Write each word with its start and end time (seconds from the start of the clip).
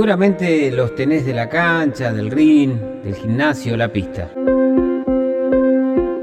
Seguramente 0.00 0.70
los 0.70 0.94
tenés 0.94 1.26
de 1.26 1.34
la 1.34 1.50
cancha, 1.50 2.10
del 2.10 2.30
ring, 2.30 2.72
del 3.04 3.14
gimnasio, 3.14 3.76
la 3.76 3.92
pista. 3.92 4.30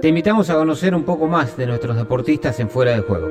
Te 0.02 0.08
invitamos 0.08 0.50
a 0.50 0.56
conocer 0.56 0.96
un 0.96 1.04
poco 1.04 1.28
más 1.28 1.56
de 1.56 1.68
nuestros 1.68 1.96
deportistas 1.96 2.60
en 2.60 2.72
fuera 2.72 2.94
de 2.94 3.02
juego. 3.02 3.30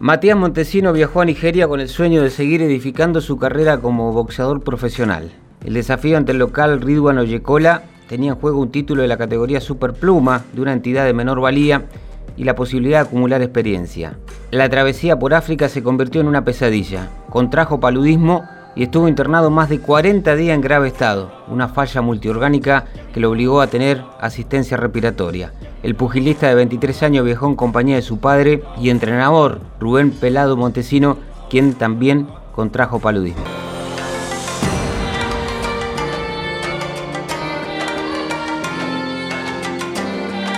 Matías 0.00 0.36
Montesino 0.36 0.92
viajó 0.92 1.22
a 1.22 1.24
Nigeria 1.24 1.66
con 1.66 1.80
el 1.80 1.88
sueño 1.88 2.20
de 2.20 2.28
seguir 2.28 2.60
edificando 2.60 3.22
su 3.22 3.38
carrera 3.38 3.80
como 3.80 4.12
boxeador 4.12 4.62
profesional. 4.62 5.32
El 5.64 5.72
desafío 5.72 6.18
ante 6.18 6.32
el 6.32 6.38
local 6.38 6.82
Ridwan 6.82 7.16
Oyekola 7.16 7.84
tenía 8.08 8.32
en 8.32 8.38
juego 8.38 8.60
un 8.60 8.70
título 8.70 9.02
de 9.02 9.08
la 9.08 9.16
categoría 9.16 9.60
Superpluma 9.60 10.44
de 10.52 10.60
una 10.60 10.72
entidad 10.72 11.04
de 11.04 11.14
menor 11.14 11.40
valía 11.40 11.86
y 12.36 12.44
la 12.44 12.54
posibilidad 12.54 13.02
de 13.02 13.08
acumular 13.08 13.42
experiencia. 13.42 14.18
La 14.50 14.68
travesía 14.68 15.18
por 15.18 15.34
África 15.34 15.68
se 15.68 15.82
convirtió 15.82 16.20
en 16.20 16.28
una 16.28 16.44
pesadilla. 16.44 17.08
Contrajo 17.30 17.80
paludismo 17.80 18.44
y 18.74 18.84
estuvo 18.84 19.08
internado 19.08 19.50
más 19.50 19.68
de 19.68 19.80
40 19.80 20.34
días 20.36 20.54
en 20.54 20.60
grave 20.60 20.88
estado, 20.88 21.30
una 21.48 21.68
falla 21.68 22.00
multiorgánica 22.00 22.86
que 23.12 23.20
lo 23.20 23.30
obligó 23.30 23.60
a 23.60 23.66
tener 23.66 24.02
asistencia 24.20 24.76
respiratoria. 24.76 25.52
El 25.82 25.94
pugilista 25.94 26.48
de 26.48 26.54
23 26.54 27.02
años 27.02 27.24
viajó 27.24 27.46
en 27.48 27.56
compañía 27.56 27.96
de 27.96 28.02
su 28.02 28.18
padre 28.18 28.62
y 28.80 28.90
entrenador, 28.90 29.60
Rubén 29.80 30.10
Pelado 30.10 30.56
Montesino, 30.56 31.18
quien 31.50 31.74
también 31.74 32.28
contrajo 32.54 32.98
paludismo. 32.98 33.42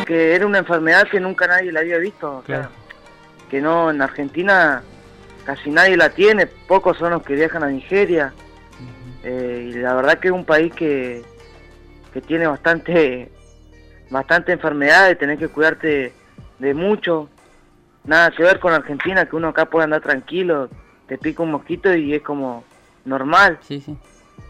Que 0.04 0.34
era 0.34 0.46
una 0.46 0.58
enfermedad 0.58 1.08
que 1.10 1.20
nunca 1.20 1.46
nadie 1.46 1.72
la 1.72 1.80
había 1.80 1.98
visto. 1.98 2.42
que 3.50 3.60
no, 3.60 3.90
en 3.90 4.02
Argentina 4.02 4.82
casi 5.44 5.70
nadie 5.70 5.96
la 5.96 6.10
tiene, 6.10 6.46
pocos 6.46 6.96
son 6.96 7.12
los 7.12 7.22
que 7.22 7.34
viajan 7.34 7.62
a 7.62 7.68
Nigeria. 7.68 8.32
Eh, 9.22 9.70
y 9.70 9.72
la 9.74 9.94
verdad 9.94 10.18
que 10.18 10.28
es 10.28 10.34
un 10.34 10.44
país 10.44 10.72
que, 10.74 11.22
que 12.12 12.20
tiene 12.20 12.46
bastante, 12.46 13.30
bastante 14.10 14.52
enfermedades, 14.52 15.18
tenés 15.18 15.38
que 15.38 15.48
cuidarte 15.48 16.12
de 16.58 16.74
mucho. 16.74 17.28
Nada 18.04 18.30
que 18.30 18.42
ver 18.42 18.58
con 18.58 18.72
Argentina, 18.72 19.26
que 19.26 19.36
uno 19.36 19.48
acá 19.48 19.66
puede 19.66 19.84
andar 19.84 20.02
tranquilo, 20.02 20.68
te 21.06 21.16
pica 21.16 21.42
un 21.42 21.52
mosquito 21.52 21.94
y 21.94 22.14
es 22.14 22.22
como 22.22 22.64
normal. 23.04 23.58
Sí, 23.62 23.80
sí. 23.80 23.96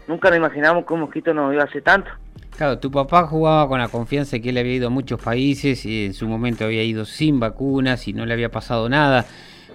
Nunca 0.07 0.29
nos 0.29 0.37
imaginamos 0.37 0.85
que 0.85 0.93
un 0.93 1.01
mosquito 1.01 1.33
nos 1.33 1.53
iba 1.53 1.63
a 1.63 1.67
hacer 1.67 1.81
tanto. 1.81 2.11
Claro, 2.57 2.79
tu 2.79 2.89
papá 2.89 3.27
jugaba 3.27 3.67
con 3.67 3.79
la 3.79 3.89
confianza 3.89 4.37
de 4.37 4.41
que 4.41 4.49
él 4.49 4.57
había 4.57 4.75
ido 4.75 4.87
a 4.87 4.89
muchos 4.89 5.21
países 5.21 5.85
y 5.85 6.05
en 6.05 6.13
su 6.13 6.27
momento 6.27 6.65
había 6.65 6.83
ido 6.83 7.05
sin 7.05 7.39
vacunas 7.39 8.07
y 8.07 8.13
no 8.13 8.25
le 8.25 8.33
había 8.33 8.49
pasado 8.49 8.87
nada 8.87 9.25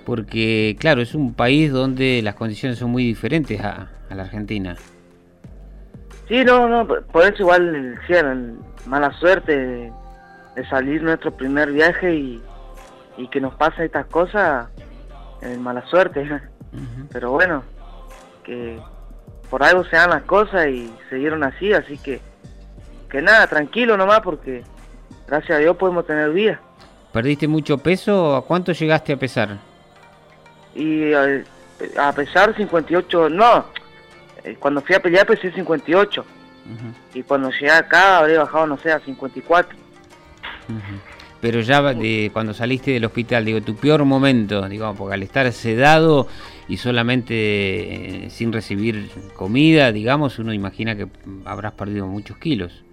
porque 0.04 0.76
claro, 0.78 1.02
es 1.02 1.14
un 1.14 1.34
país 1.34 1.70
donde 1.70 2.20
las 2.22 2.34
condiciones 2.34 2.78
son 2.78 2.90
muy 2.90 3.04
diferentes 3.04 3.60
a, 3.60 3.88
la 4.10 4.22
Argentina. 4.22 4.76
Sí, 6.26 6.44
no, 6.44 6.68
no, 6.68 6.84
por 6.84 7.22
eso 7.22 7.42
igual 7.44 7.96
hicieron 8.02 8.58
mala 8.86 9.12
suerte 9.12 9.56
de, 9.56 9.92
salir 10.68 11.02
nuestro 11.02 11.30
primer 11.36 11.70
viaje 11.70 12.14
y, 12.14 12.42
que 13.30 13.40
nos 13.40 13.54
pase 13.54 13.84
estas 13.84 14.06
cosas, 14.06 14.68
mala 15.60 15.86
suerte. 15.86 16.26
Pero 17.12 17.32
bueno, 17.32 17.62
que 18.42 18.80
por 19.48 19.62
algo 19.62 19.84
se 19.84 19.96
dan 19.96 20.10
las 20.10 20.22
cosas 20.22 20.66
y 20.68 20.92
se 21.08 21.16
dieron 21.16 21.44
así, 21.44 21.72
así 21.72 21.98
que 21.98 22.20
que 23.10 23.20
nada, 23.20 23.46
tranquilo 23.46 23.96
nomás 23.96 24.20
porque 24.20 24.62
gracias 25.26 25.58
a 25.58 25.60
Dios 25.60 25.76
podemos 25.76 26.06
tener 26.06 26.30
vida. 26.30 26.60
¿Perdiste 27.12 27.48
mucho 27.48 27.76
peso? 27.78 28.36
¿A 28.36 28.42
cuánto 28.46 28.72
llegaste 28.72 29.12
a 29.12 29.16
pesar? 29.16 29.58
y 30.74 31.12
a, 31.12 32.12
pesar 32.14 32.54
58, 32.56 33.28
no, 33.30 33.64
eh, 34.44 34.56
cuando 34.58 34.80
fui 34.80 34.94
a 34.94 35.00
pelear 35.00 35.26
pesé 35.26 35.50
58 35.52 36.24
y 37.14 37.22
cuando 37.24 37.50
llegué 37.50 37.70
acá 37.70 38.18
habré 38.18 38.38
bajado, 38.38 38.66
no 38.66 38.78
sé, 38.78 38.92
a 38.92 39.00
54. 39.00 39.76
Pero 41.40 41.60
ya 41.60 41.82
de, 41.94 42.30
cuando 42.32 42.54
saliste 42.54 42.92
del 42.92 43.06
hospital, 43.06 43.44
digo, 43.44 43.60
tu 43.62 43.74
peor 43.74 44.04
momento, 44.04 44.68
digamos, 44.68 44.96
porque 44.96 45.14
al 45.14 45.22
estar 45.22 45.50
sedado 45.52 46.28
y 46.68 46.76
solamente 46.76 48.26
eh, 48.26 48.30
sin 48.30 48.52
recibir 48.52 49.10
comida, 49.34 49.90
digamos, 49.90 50.38
uno 50.38 50.52
imagina 50.52 50.94
que 50.96 51.08
habrás 51.46 51.72
perdido 51.72 52.06
muchos 52.06 52.36
kilos. 52.36 52.84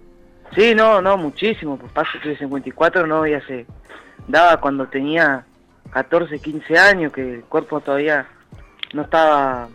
Sí, 0.54 0.74
no, 0.74 1.00
no, 1.00 1.16
muchísimo. 1.16 1.76
Pues 1.76 1.92
paso 1.92 2.10
que 2.22 2.36
54 2.36 3.06
no 3.06 3.26
ya 3.26 3.40
se 3.46 3.66
daba 4.26 4.58
cuando 4.60 4.86
tenía 4.86 5.44
14, 5.90 6.38
15 6.38 6.78
años, 6.78 7.12
que 7.12 7.34
el 7.34 7.42
cuerpo 7.44 7.80
todavía 7.80 8.26
no 8.92 9.02
estaba, 9.02 9.68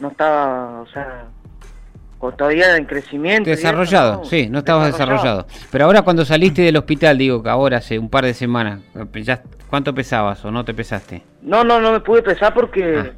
no 0.00 0.08
estaba, 0.08 0.80
o 0.80 0.86
sea, 0.86 1.26
todavía 2.32 2.76
en 2.76 2.86
crecimiento. 2.86 3.50
Desarrollado, 3.50 4.24
sí, 4.24 4.48
no 4.48 4.60
estabas 4.60 4.92
desarrollado. 4.92 5.46
Pero 5.70 5.84
ahora 5.84 6.02
cuando 6.02 6.24
saliste 6.24 6.62
del 6.62 6.76
hospital, 6.76 7.18
digo, 7.18 7.42
que 7.42 7.48
ahora 7.48 7.78
hace 7.78 7.98
un 7.98 8.08
par 8.08 8.24
de 8.24 8.34
semanas, 8.34 8.80
ya, 9.14 9.42
¿cuánto 9.68 9.94
pesabas 9.94 10.44
o 10.44 10.50
no 10.50 10.64
te 10.64 10.74
pesaste? 10.74 11.22
No, 11.42 11.64
no, 11.64 11.80
no 11.80 11.92
me 11.92 12.00
pude 12.00 12.22
pesar 12.22 12.54
porque 12.54 12.98
ah. 12.98 13.12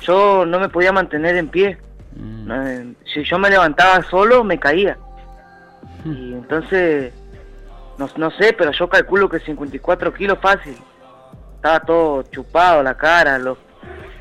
yo 0.00 0.46
no 0.46 0.60
me 0.60 0.68
podía 0.68 0.92
mantener 0.92 1.36
en 1.36 1.48
pie. 1.48 1.78
Mm. 2.14 2.50
Eh, 2.52 2.92
si 3.12 3.24
yo 3.24 3.38
me 3.38 3.50
levantaba 3.50 4.02
solo, 4.04 4.44
me 4.44 4.58
caía. 4.58 4.98
Y 6.04 6.32
entonces, 6.32 7.12
no, 7.98 8.08
no 8.16 8.30
sé, 8.32 8.52
pero 8.52 8.72
yo 8.72 8.88
calculo 8.88 9.28
que 9.28 9.40
54 9.40 10.12
kilos 10.14 10.38
fácil 10.40 10.76
estaba 11.62 11.80
todo 11.80 12.22
chupado 12.24 12.82
la 12.82 12.96
cara, 12.96 13.38
los, 13.38 13.56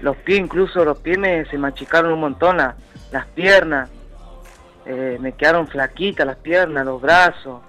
los 0.02 0.16
pies, 0.18 0.40
incluso 0.40 0.86
los 0.86 1.00
pies 1.00 1.18
me, 1.18 1.44
se 1.46 1.58
machicaron 1.58 2.14
un 2.14 2.20
montón, 2.20 2.58
las 2.58 3.26
piernas, 3.34 3.90
eh, 4.86 5.18
me 5.20 5.32
quedaron 5.32 5.68
flaquitas 5.68 6.26
las 6.26 6.38
piernas, 6.38 6.86
los 6.86 7.02
brazos. 7.02 7.62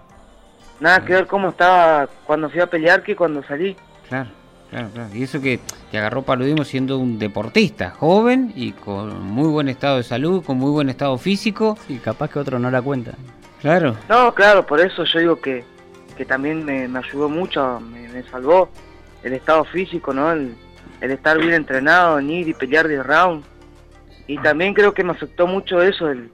Nada 0.79 1.05
que 1.05 1.15
ver 1.15 1.27
cómo 1.27 1.51
estaba 1.51 2.07
cuando 2.27 2.51
fui 2.51 2.61
a 2.61 2.67
pelear 2.67 3.03
que 3.03 3.17
cuando 3.17 3.43
salí. 3.45 3.75
Claro, 4.09 4.29
claro, 4.71 4.89
claro. 4.93 5.15
Y 5.15 5.23
eso 5.23 5.41
que 5.41 5.61
te 5.91 5.99
agarró 5.99 6.23
paludismo 6.23 6.65
siendo 6.65 6.99
un 6.99 7.19
deportista, 7.19 7.91
joven 7.91 8.53
y 8.55 8.73
con 8.73 9.23
muy 9.23 9.49
buen 9.49 9.69
estado 9.69 9.99
de 9.99 10.03
salud, 10.03 10.45
con 10.45 10.59
muy 10.59 10.71
buen 10.71 10.91
estado 10.91 11.17
físico. 11.17 11.79
Y 11.89 11.97
capaz 11.97 12.29
que 12.29 12.39
otro 12.41 12.59
no 12.59 12.71
la 12.71 12.83
cuenta. 12.83 13.13
Claro. 13.63 13.97
No, 14.09 14.35
claro, 14.35 14.67
por 14.67 14.81
eso 14.81 15.05
yo 15.05 15.19
digo 15.21 15.41
que, 15.41 15.65
que 16.17 16.25
también 16.25 16.65
me, 16.65 16.99
ayudó 16.99 17.29
mucho, 17.29 17.81
me, 17.81 18.09
me 18.09 18.23
salvó 18.25 18.69
el 19.23 19.33
estado 19.33 19.65
físico, 19.65 20.13
¿no? 20.13 20.33
El, 20.33 20.57
estar 21.01 21.39
bien 21.39 21.55
entrenado, 21.55 22.19
en 22.19 22.31
ir 22.31 22.49
y 22.49 22.55
pelear 22.55 22.87
de 22.87 23.03
round. 23.03 23.45
Y 24.29 24.39
también 24.39 24.73
creo 24.73 24.95
que 24.95 25.03
me 25.03 25.11
afectó 25.11 25.47
mucho 25.47 25.83
eso, 25.83 26.09
el, 26.09 26.31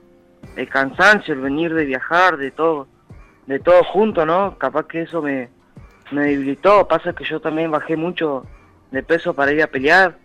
cansancio, 0.69 1.33
el 1.33 1.41
venir 1.41 1.73
de 1.73 1.85
viajar, 1.85 2.37
de 2.37 2.51
todo, 2.51 2.87
de 3.47 3.59
todo 3.59 3.83
junto, 3.83 4.25
¿no? 4.25 4.57
Capaz 4.57 4.85
que 4.85 5.01
eso 5.01 5.21
me, 5.21 5.49
me 6.11 6.21
debilitó. 6.25 6.87
Pasa 6.87 7.13
que 7.13 7.25
yo 7.25 7.39
también 7.39 7.71
bajé 7.71 7.95
mucho 7.95 8.45
de 8.91 9.01
peso 9.01 9.33
para 9.33 9.51
ir 9.51 9.63
a 9.63 9.67
pelear. 9.67 10.17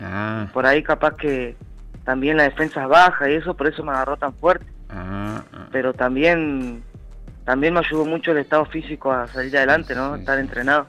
Ah. 0.00 0.48
Por 0.52 0.66
ahí 0.66 0.82
capaz 0.82 1.16
que 1.16 1.56
también 2.04 2.36
la 2.36 2.44
defensa 2.44 2.82
es 2.82 2.88
baja 2.88 3.28
y 3.28 3.34
eso, 3.34 3.54
por 3.54 3.66
eso 3.66 3.82
me 3.82 3.90
agarró 3.90 4.16
tan 4.16 4.32
fuerte. 4.34 4.66
Pero 5.70 5.92
también 5.92 6.82
también 7.44 7.74
me 7.74 7.80
ayudó 7.80 8.04
mucho 8.04 8.32
el 8.32 8.38
estado 8.38 8.64
físico 8.66 9.10
a 9.12 9.26
salir 9.28 9.56
adelante, 9.56 9.94
¿no? 9.94 10.14
Estar 10.14 10.38
entrenado 10.38 10.86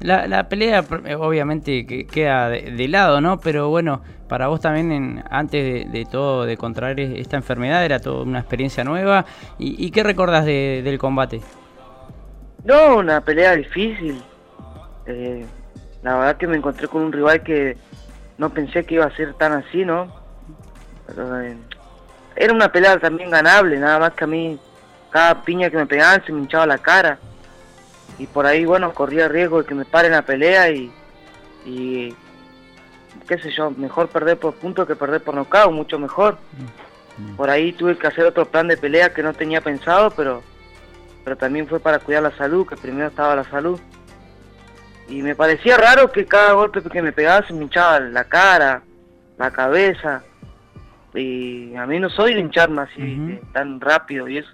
la, 0.00 0.48
pelea 0.48 0.84
eh, 1.04 1.14
obviamente 1.14 1.86
que 1.86 2.06
queda 2.06 2.48
de, 2.48 2.88
lado, 2.88 3.20
¿no? 3.20 3.40
Pero 3.40 3.68
bueno, 3.68 4.02
para 4.28 4.48
vos 4.48 4.60
también, 4.60 4.92
en, 4.92 5.24
antes 5.30 5.90
de, 5.90 6.04
todo, 6.04 6.44
de 6.44 6.56
contraer 6.56 7.00
esta 7.00 7.36
enfermedad, 7.36 7.84
era 7.84 7.98
toda 7.98 8.22
una 8.22 8.38
experiencia 8.38 8.84
nueva. 8.84 9.24
¿Y, 9.58 9.90
qué 9.90 10.02
recordás 10.02 10.44
del 10.44 10.98
combate? 10.98 11.40
No, 12.64 12.98
una 12.98 13.20
pelea 13.20 13.56
difícil. 13.56 14.22
Eh, 15.06 15.44
la 16.02 16.16
verdad 16.16 16.36
que 16.36 16.46
me 16.46 16.56
encontré 16.56 16.86
con 16.86 17.02
un 17.02 17.12
rival 17.12 17.42
que 17.42 17.76
no 18.36 18.50
pensé 18.50 18.84
que 18.84 18.96
iba 18.96 19.06
a 19.06 19.16
ser 19.16 19.34
tan 19.34 19.52
así, 19.52 19.84
¿no? 19.84 20.06
Eh, 21.16 21.56
era 22.38 22.52
una 22.52 22.70
pelea 22.70 22.98
también 22.98 23.30
ganable, 23.30 23.78
nada 23.78 23.98
más 23.98 24.12
que 24.12 24.24
a 24.24 24.26
mí, 24.28 24.58
cada 25.10 25.42
piña 25.42 25.70
que 25.70 25.76
me 25.76 25.86
pegaban 25.86 26.24
se 26.24 26.32
me 26.32 26.40
hinchaba 26.40 26.66
la 26.66 26.78
cara 26.78 27.18
y 28.18 28.26
por 28.26 28.46
ahí, 28.46 28.64
bueno, 28.64 28.92
corría 28.94 29.28
riesgo 29.28 29.62
de 29.62 29.68
que 29.68 29.74
me 29.74 29.84
paren 29.84 30.12
la 30.12 30.22
pelea 30.22 30.70
y, 30.70 30.92
y 31.64 32.14
qué 33.26 33.38
sé 33.38 33.50
yo, 33.50 33.70
mejor 33.70 34.08
perder 34.08 34.38
por 34.38 34.54
puntos 34.54 34.86
que 34.86 34.96
perder 34.96 35.22
por 35.22 35.34
nocaut, 35.34 35.72
mucho 35.72 35.98
mejor. 35.98 36.38
Mm. 37.16 37.36
Por 37.36 37.50
ahí 37.50 37.72
tuve 37.72 37.96
que 37.96 38.06
hacer 38.06 38.24
otro 38.24 38.46
plan 38.46 38.68
de 38.68 38.76
pelea 38.76 39.12
que 39.12 39.22
no 39.22 39.34
tenía 39.34 39.60
pensado, 39.60 40.10
pero, 40.10 40.42
pero 41.24 41.36
también 41.36 41.68
fue 41.68 41.80
para 41.80 41.98
cuidar 41.98 42.22
la 42.22 42.36
salud, 42.36 42.66
que 42.66 42.76
primero 42.76 43.08
estaba 43.08 43.36
la 43.36 43.44
salud. 43.44 43.78
Y 45.08 45.22
me 45.22 45.34
parecía 45.34 45.76
raro 45.76 46.10
que 46.12 46.26
cada 46.26 46.52
golpe 46.52 46.82
que 46.82 47.02
me 47.02 47.12
pegaba 47.12 47.46
se 47.46 47.52
me 47.52 47.64
hinchaba 47.64 48.00
la 48.00 48.24
cara, 48.24 48.82
la 49.36 49.50
cabeza. 49.50 50.22
Y 51.14 51.74
a 51.74 51.86
mí 51.86 51.98
no 51.98 52.10
soy 52.10 52.34
de 52.34 52.40
hincharme 52.40 52.82
así 52.82 53.40
tan 53.52 53.80
rápido 53.80 54.28
y 54.28 54.38
eso. 54.38 54.50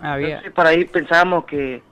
Ah, 0.00 0.16
bien. 0.16 0.30
Entonces, 0.30 0.52
por 0.52 0.66
ahí 0.66 0.84
pensábamos 0.86 1.44
que, 1.44 1.82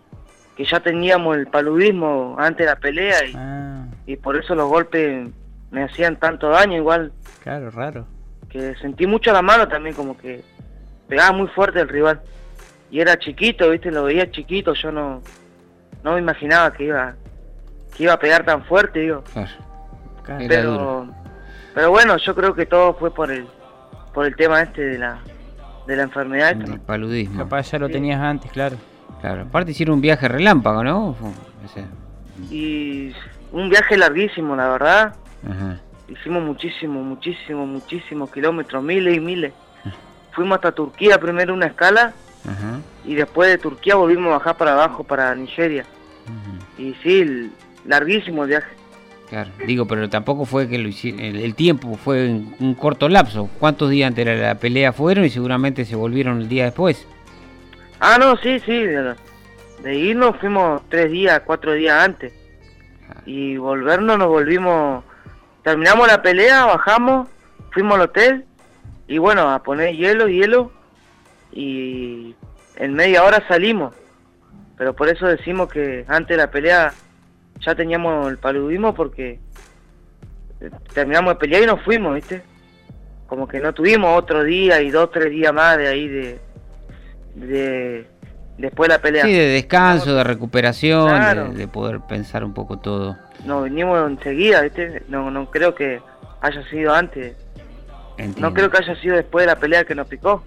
que 0.56 0.64
ya 0.64 0.80
teníamos 0.80 1.36
el 1.36 1.46
paludismo 1.46 2.36
antes 2.38 2.66
de 2.66 2.72
la 2.72 2.76
pelea 2.80 3.24
y, 3.26 3.32
Ah, 3.36 3.86
y 4.06 4.16
por 4.16 4.36
eso 4.36 4.54
los 4.54 4.68
golpes 4.68 5.28
me 5.70 5.84
hacían 5.84 6.16
tanto 6.16 6.48
daño, 6.48 6.76
igual 6.78 7.12
claro, 7.42 7.70
raro. 7.70 8.06
que 8.48 8.74
sentí 8.76 9.06
mucho 9.06 9.30
la 9.32 9.42
mano 9.42 9.68
también, 9.68 9.94
como 9.94 10.16
que 10.16 10.42
pegaba 11.06 11.32
muy 11.32 11.48
fuerte 11.48 11.80
el 11.80 11.88
rival. 11.88 12.20
Y 12.90 13.00
era 13.00 13.18
chiquito, 13.18 13.68
viste, 13.70 13.90
lo 13.90 14.04
veía 14.04 14.30
chiquito, 14.30 14.72
yo 14.72 14.90
no, 14.90 15.20
no 16.02 16.14
me 16.14 16.20
imaginaba 16.20 16.72
que 16.72 16.84
iba, 16.84 17.14
que 17.94 18.04
iba 18.04 18.14
a 18.14 18.18
pegar 18.18 18.46
tan 18.46 18.64
fuerte, 18.64 19.00
digo. 19.00 19.22
Claro. 19.34 19.50
Claro. 20.24 20.40
Era 20.40 20.48
Pero, 20.48 20.72
duro. 20.72 21.14
Pero 21.78 21.92
bueno, 21.92 22.16
yo 22.16 22.34
creo 22.34 22.54
que 22.56 22.66
todo 22.66 22.92
fue 22.94 23.14
por 23.14 23.30
el, 23.30 23.46
por 24.12 24.26
el 24.26 24.34
tema 24.34 24.60
este 24.62 24.82
de 24.84 24.98
la, 24.98 25.20
de 25.86 25.94
la 25.94 26.02
enfermedad. 26.02 26.50
El 26.50 26.70
¿no? 26.70 26.78
paludismo. 26.80 27.38
Capaz 27.38 27.70
ya 27.70 27.78
lo 27.78 27.86
Sí. 27.86 27.92
tenías 27.92 28.20
antes, 28.20 28.50
claro. 28.50 28.76
Claro. 29.20 29.42
Aparte 29.42 29.70
hicieron 29.70 29.94
un 29.94 30.00
viaje 30.00 30.26
relámpago, 30.26 30.82
¿no? 30.82 31.14
Fue- 31.14 31.28
o 31.28 31.68
sea, 31.72 31.84
Y 32.50 33.12
un 33.52 33.68
viaje 33.70 33.96
larguísimo, 33.96 34.56
la 34.56 34.68
verdad. 34.70 35.14
ajá. 35.48 35.78
Hicimos 36.08 36.42
muchísimo, 36.42 37.00
muchísimo, 37.04 37.64
muchísimos 37.64 38.28
kilómetros, 38.32 38.82
miles 38.82 39.16
y 39.16 39.20
miles. 39.20 39.52
Fuimos 40.32 40.56
hasta 40.56 40.72
Turquía 40.72 41.20
primero 41.20 41.54
una 41.54 41.66
escala 41.66 42.12
Ajá. 42.44 42.80
y 43.04 43.14
después 43.14 43.50
de 43.50 43.58
Turquía 43.58 43.94
volvimos 43.94 44.32
a 44.32 44.38
bajar 44.38 44.56
para 44.56 44.72
abajo, 44.72 45.04
para 45.04 45.32
Nigeria. 45.36 45.84
Y 46.76 46.94
sí, 47.04 47.52
larguísimo 47.86 48.42
el 48.42 48.48
viaje. 48.48 48.77
Claro. 49.28 49.50
Digo, 49.66 49.86
pero 49.86 50.08
tampoco 50.08 50.46
fue 50.46 50.68
que 50.68 50.78
lo 50.78 50.88
hicieron. 50.88 51.20
El, 51.20 51.36
el 51.40 51.54
tiempo 51.54 51.96
fue 51.96 52.26
en 52.26 52.54
un 52.60 52.74
corto 52.74 53.08
lapso. 53.08 53.50
¿Cuántos 53.58 53.90
días 53.90 54.08
antes 54.08 54.24
de 54.24 54.36
la 54.36 54.54
pelea 54.54 54.92
fueron 54.92 55.24
y 55.24 55.30
seguramente 55.30 55.84
se 55.84 55.96
volvieron 55.96 56.40
el 56.40 56.48
día 56.48 56.64
después? 56.64 57.06
Ah, 58.00 58.16
no, 58.18 58.36
sí, 58.38 58.58
sí. 58.60 58.72
De, 58.72 59.14
de 59.82 59.94
irnos 59.94 60.36
fuimos 60.38 60.80
tres 60.88 61.10
días, 61.10 61.42
cuatro 61.44 61.74
días 61.74 62.02
antes. 62.02 62.32
Y 63.26 63.56
volvernos 63.58 64.18
nos 64.18 64.28
volvimos... 64.28 65.04
Terminamos 65.62 66.08
la 66.08 66.22
pelea, 66.22 66.64
bajamos, 66.64 67.28
fuimos 67.72 67.96
al 67.96 68.02
hotel 68.02 68.44
y 69.06 69.18
bueno, 69.18 69.50
a 69.50 69.62
poner 69.62 69.94
hielo, 69.94 70.28
hielo. 70.28 70.72
Y 71.52 72.34
en 72.76 72.94
media 72.94 73.24
hora 73.24 73.46
salimos. 73.46 73.94
Pero 74.78 74.94
por 74.94 75.08
eso 75.10 75.26
decimos 75.26 75.68
que 75.68 76.06
antes 76.08 76.36
de 76.36 76.42
la 76.42 76.50
pelea 76.50 76.94
ya 77.64 77.74
teníamos 77.74 78.28
el 78.28 78.38
paludismo 78.38 78.94
porque 78.94 79.40
eh, 80.60 80.70
terminamos 80.94 81.34
de 81.34 81.38
pelear 81.40 81.62
y 81.62 81.66
nos 81.66 81.82
fuimos, 81.82 82.14
¿viste? 82.14 82.42
Como 83.26 83.46
que 83.46 83.60
no 83.60 83.72
tuvimos 83.74 84.16
otro 84.18 84.42
día 84.44 84.80
y 84.80 84.90
dos, 84.90 85.10
tres 85.10 85.30
días 85.30 85.52
más 85.52 85.76
de 85.78 85.88
ahí 85.88 86.08
de... 86.08 86.40
de 87.34 88.06
después 88.56 88.88
de 88.88 88.94
la 88.96 89.00
pelea. 89.02 89.24
Sí, 89.24 89.32
de 89.32 89.46
descanso, 89.48 90.14
de 90.14 90.24
recuperación, 90.24 91.06
Claro. 91.08 91.48
de, 91.50 91.56
de 91.58 91.68
poder 91.68 92.00
pensar 92.00 92.42
un 92.42 92.54
poco 92.54 92.78
todo. 92.78 93.16
Nos 93.44 93.64
vinimos 93.64 94.10
enseguida, 94.10 94.62
¿viste? 94.62 95.02
No, 95.08 95.30
no 95.30 95.48
creo 95.50 95.74
que 95.74 96.00
haya 96.40 96.62
sido 96.68 96.92
antes. 96.92 97.36
Entiendo. 98.16 98.48
No 98.48 98.54
creo 98.54 98.68
que 98.70 98.78
haya 98.78 98.96
sido 99.00 99.14
después 99.14 99.44
de 99.44 99.52
la 99.52 99.60
pelea 99.60 99.84
que 99.84 99.94
nos 99.94 100.08
picó. 100.08 100.42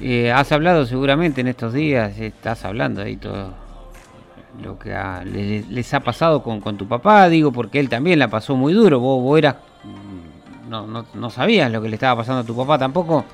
Eh, 0.00 0.30
has 0.32 0.50
hablado 0.52 0.86
seguramente 0.86 1.40
en 1.40 1.48
estos 1.48 1.72
días, 1.74 2.18
estás 2.18 2.64
hablando 2.64 3.02
ahí 3.02 3.16
todo 3.16 3.54
lo 4.62 4.78
que 4.78 4.94
ha- 4.94 5.24
le- 5.24 5.62
les 5.68 5.92
ha 5.94 6.00
pasado 6.00 6.42
con, 6.42 6.60
con 6.60 6.76
tu 6.76 6.86
papá, 6.88 7.28
digo, 7.28 7.52
porque 7.52 7.78
él 7.80 7.88
también 7.88 8.18
la 8.18 8.28
pasó 8.28 8.56
muy 8.56 8.72
duro. 8.72 8.98
Vos, 9.00 9.22
vos 9.22 9.38
eras. 9.38 9.56
No, 10.68 10.86
no, 10.86 11.04
no 11.14 11.30
sabías 11.30 11.70
lo 11.72 11.82
que 11.82 11.88
le 11.88 11.94
estaba 11.96 12.16
pasando 12.20 12.40
a 12.42 12.44
tu 12.44 12.56
papá 12.56 12.78
tampoco. 12.78 13.24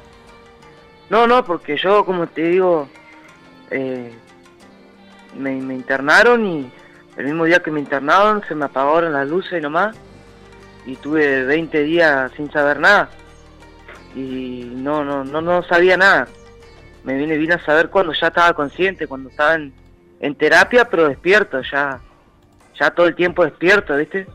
No, 1.10 1.26
no, 1.26 1.44
porque 1.44 1.76
yo, 1.76 2.04
como 2.04 2.26
te 2.26 2.42
digo, 2.48 2.88
eh, 3.70 4.12
me, 5.38 5.52
internaron 5.54 6.46
y 6.46 6.70
el 7.16 7.24
mismo 7.26 7.44
día 7.44 7.60
que 7.60 7.70
me 7.70 7.80
internaron 7.80 8.42
se 8.48 8.54
me 8.54 8.64
apagaron 8.64 9.12
las 9.12 9.28
luces 9.28 9.62
nomás 9.62 9.96
y 10.86 10.96
tuve 10.96 11.44
20 11.44 11.82
días 11.82 12.32
sin 12.36 12.50
saber 12.50 12.78
nada 12.80 13.10
y 14.14 14.70
no, 14.76 15.04
no, 15.04 15.24
no, 15.24 15.40
no 15.40 15.62
sabía 15.62 15.96
nada. 15.96 16.26
Me 17.04 17.14
vine, 17.16 17.36
vine 17.36 17.54
a 17.54 17.64
saber 17.64 17.90
cuando 17.90 18.12
ya 18.14 18.28
estaba 18.28 18.52
consciente, 18.54 19.06
cuando 19.06 19.28
estaba 19.28 19.54
en, 19.54 19.72
en 20.20 20.34
terapia, 20.34 20.88
pero 20.88 21.08
despierto, 21.08 21.60
ya, 21.62 22.00
ya 22.78 22.90
todo 22.90 23.06
el 23.06 23.14
tiempo 23.14 23.44
despierto, 23.44 23.96
¿viste? 23.96 24.26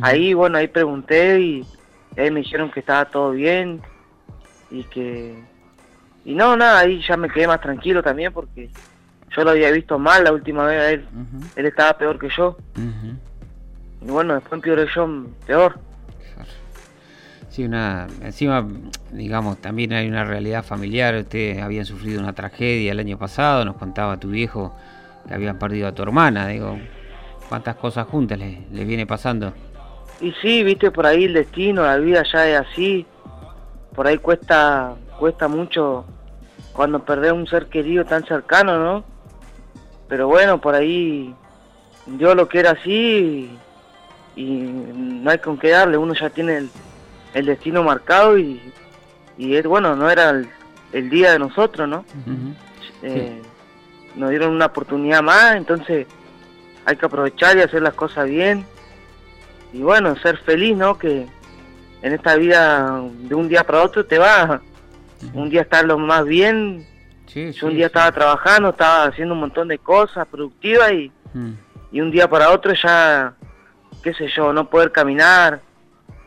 Ahí, 0.00 0.32
bueno, 0.32 0.58
ahí 0.58 0.68
pregunté 0.68 1.40
y 1.40 1.66
ahí 2.16 2.30
me 2.30 2.40
dijeron 2.40 2.70
que 2.70 2.80
estaba 2.80 3.04
todo 3.04 3.32
bien 3.32 3.82
y 4.70 4.84
que... 4.84 5.42
Y 6.24 6.34
no, 6.34 6.56
nada, 6.56 6.78
ahí 6.80 7.02
ya 7.06 7.18
me 7.18 7.28
quedé 7.28 7.46
más 7.46 7.60
tranquilo 7.60 8.02
también 8.02 8.32
porque 8.32 8.70
yo 9.36 9.44
lo 9.44 9.50
había 9.50 9.70
visto 9.70 9.98
mal 9.98 10.24
la 10.24 10.32
última 10.32 10.64
vez 10.64 10.80
a 10.80 10.90
él. 10.90 11.04
Él 11.56 11.66
estaba 11.66 11.98
peor 11.98 12.18
que 12.18 12.30
yo. 12.30 12.56
Y 14.00 14.06
bueno, 14.06 14.34
después 14.34 14.54
empeoré 14.54 14.86
yo 14.94 15.26
peor. 15.46 15.78
Sí, 17.50 17.64
una, 17.64 18.08
encima, 18.22 18.66
digamos, 19.12 19.58
también 19.58 19.92
hay 19.92 20.08
una 20.08 20.24
realidad 20.24 20.64
familiar. 20.64 21.14
Ustedes 21.14 21.62
habían 21.62 21.84
sufrido 21.84 22.20
una 22.20 22.32
tragedia 22.32 22.92
el 22.92 22.98
año 22.98 23.18
pasado, 23.18 23.64
nos 23.64 23.76
contaba 23.76 24.18
tu 24.18 24.30
viejo 24.30 24.74
que 25.26 25.34
habían 25.34 25.58
perdido 25.58 25.88
a 25.88 25.92
tu 25.92 26.02
hermana. 26.02 26.48
Digo, 26.48 26.78
¿cuántas 27.48 27.76
cosas 27.76 28.06
juntas 28.06 28.38
le, 28.38 28.66
le 28.70 28.84
viene 28.84 29.06
pasando? 29.06 29.52
Y 30.20 30.32
sí, 30.42 30.62
viste, 30.62 30.90
por 30.90 31.06
ahí 31.06 31.24
el 31.24 31.34
destino, 31.34 31.82
la 31.82 31.96
vida 31.98 32.22
ya 32.32 32.48
es 32.48 32.60
así. 32.60 33.06
Por 33.94 34.06
ahí 34.06 34.18
cuesta, 34.18 34.94
cuesta 35.18 35.48
mucho 35.48 36.04
cuando 36.72 37.04
perdés 37.04 37.32
un 37.32 37.46
ser 37.46 37.66
querido 37.66 38.04
tan 38.04 38.24
cercano, 38.24 38.78
¿no? 38.78 39.04
Pero 40.08 40.26
bueno, 40.28 40.60
por 40.60 40.74
ahí 40.74 41.34
yo 42.18 42.34
lo 42.34 42.48
que 42.48 42.58
era 42.60 42.72
así 42.72 43.58
y, 44.36 44.42
y 44.42 44.44
no 44.44 45.30
hay 45.30 45.38
con 45.38 45.58
qué 45.58 45.70
darle, 45.70 45.96
uno 45.96 46.14
ya 46.14 46.30
tiene 46.30 46.58
el, 46.58 46.70
el 47.34 47.46
destino 47.46 47.82
marcado 47.82 48.36
y, 48.38 48.60
y 49.38 49.54
es 49.54 49.64
bueno, 49.66 49.94
no 49.96 50.10
era 50.10 50.30
el, 50.30 50.48
el 50.92 51.08
día 51.08 51.32
de 51.32 51.38
nosotros, 51.38 51.88
¿no? 51.88 52.04
Eh, 53.02 53.40
Nos 54.16 54.30
dieron 54.30 54.50
una 54.52 54.66
oportunidad 54.66 55.22
más, 55.22 55.56
entonces 55.56 56.06
hay 56.84 56.96
que 56.96 57.06
aprovechar 57.06 57.56
y 57.56 57.62
hacer 57.62 57.82
las 57.82 57.94
cosas 57.94 58.28
bien. 58.28 58.64
Y 59.72 59.80
bueno, 59.82 60.14
ser 60.16 60.38
feliz, 60.38 60.76
¿no? 60.76 60.96
Que 60.98 61.26
en 62.02 62.12
esta 62.12 62.36
vida 62.36 63.00
de 63.12 63.34
un 63.34 63.48
día 63.48 63.64
para 63.64 63.82
otro 63.82 64.04
te 64.06 64.18
va. 64.18 64.60
Un 65.32 65.48
día 65.50 65.62
estar 65.62 65.84
lo 65.84 65.98
más 65.98 66.24
bien. 66.26 66.86
Sí, 67.26 67.50
Yo 67.52 67.66
un 67.66 67.72
sí, 67.72 67.78
día 67.78 67.86
estaba 67.86 68.12
trabajando, 68.12 68.70
estaba 68.70 69.04
haciendo 69.04 69.34
un 69.34 69.40
montón 69.40 69.66
de 69.68 69.78
cosas 69.78 70.26
productivas 70.28 70.92
y, 70.92 71.10
Mm. 71.32 71.52
y 71.90 72.00
un 72.00 72.12
día 72.12 72.28
para 72.30 72.50
otro 72.50 72.72
ya, 72.80 73.32
qué 74.04 74.14
sé 74.14 74.28
yo, 74.28 74.52
no 74.52 74.68
poder 74.70 74.92
caminar, 74.92 75.60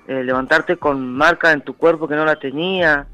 eh, 0.08 0.22
levantarte 0.24 0.76
con 0.76 1.14
marca 1.16 1.54
en 1.54 1.62
tu 1.62 1.78
cuerpo 1.78 2.10
que 2.10 2.16
no 2.16 2.26
la 2.26 2.36
tenía, 2.36 3.08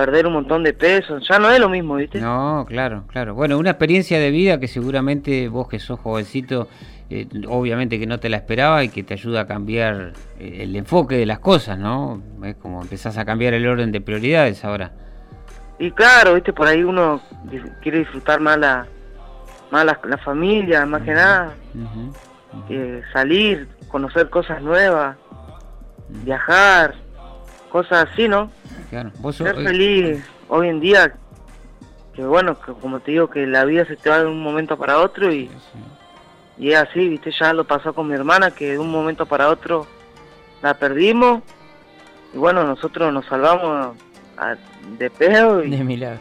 perder 0.00 0.26
un 0.26 0.32
montón 0.32 0.62
de 0.62 0.72
peso, 0.72 1.18
ya 1.18 1.38
no 1.38 1.50
es 1.50 1.60
lo 1.60 1.68
mismo, 1.68 1.96
¿viste? 1.96 2.22
No, 2.22 2.64
claro, 2.66 3.04
claro. 3.06 3.34
Bueno, 3.34 3.58
una 3.58 3.72
experiencia 3.72 4.18
de 4.18 4.30
vida 4.30 4.58
que 4.58 4.66
seguramente 4.66 5.46
vos 5.48 5.68
que 5.68 5.78
sos 5.78 6.00
jovencito, 6.00 6.68
eh, 7.10 7.28
obviamente 7.46 7.98
que 7.98 8.06
no 8.06 8.18
te 8.18 8.30
la 8.30 8.38
esperaba 8.38 8.82
y 8.82 8.88
que 8.88 9.02
te 9.02 9.12
ayuda 9.12 9.42
a 9.42 9.46
cambiar 9.46 10.14
eh, 10.38 10.60
el 10.62 10.74
enfoque 10.74 11.18
de 11.18 11.26
las 11.26 11.40
cosas, 11.40 11.78
¿no? 11.78 12.22
Es 12.42 12.56
como 12.56 12.80
empezás 12.80 13.18
a 13.18 13.26
cambiar 13.26 13.52
el 13.52 13.68
orden 13.68 13.92
de 13.92 14.00
prioridades 14.00 14.64
ahora. 14.64 14.92
Y 15.78 15.90
claro, 15.90 16.32
viste, 16.32 16.54
por 16.54 16.66
ahí 16.66 16.82
uno 16.82 17.20
quiere 17.82 17.98
disfrutar 17.98 18.40
más 18.40 18.56
la, 18.56 18.86
más 19.70 19.84
la, 19.84 20.00
la 20.04 20.16
familia, 20.16 20.86
más 20.86 21.02
que 21.02 21.12
nada, 21.12 21.52
eh, 22.70 23.02
salir, 23.12 23.68
conocer 23.88 24.30
cosas 24.30 24.62
nuevas, 24.62 25.18
viajar, 26.24 26.94
cosas 27.68 28.08
así, 28.10 28.28
¿no? 28.28 28.50
Claro. 28.90 29.10
Vos 29.20 29.36
sos- 29.36 29.46
Ser 29.46 29.58
eh, 29.60 29.64
feliz 29.64 30.24
hoy 30.48 30.68
en 30.68 30.80
día, 30.80 31.14
que 32.14 32.22
bueno, 32.24 32.60
que 32.60 32.72
como 32.72 33.00
te 33.00 33.12
digo, 33.12 33.30
que 33.30 33.46
la 33.46 33.64
vida 33.64 33.84
se 33.86 33.96
te 33.96 34.10
va 34.10 34.18
de 34.18 34.26
un 34.26 34.42
momento 34.42 34.76
para 34.76 34.98
otro 34.98 35.32
y, 35.32 35.46
sí. 35.46 35.54
y 36.58 36.72
es 36.72 36.76
así, 36.78 37.08
viste, 37.08 37.30
ya 37.38 37.52
lo 37.52 37.64
pasó 37.64 37.92
con 37.94 38.08
mi 38.08 38.14
hermana, 38.14 38.50
que 38.50 38.72
de 38.72 38.78
un 38.78 38.90
momento 38.90 39.26
para 39.26 39.48
otro 39.48 39.86
la 40.62 40.74
perdimos 40.74 41.42
y 42.34 42.38
bueno, 42.38 42.64
nosotros 42.64 43.12
nos 43.12 43.24
salvamos 43.26 43.96
a- 44.36 44.56
de 44.98 45.08
pedo 45.10 45.62
y, 45.64 45.70
De 45.70 45.84
milagro. 45.84 46.20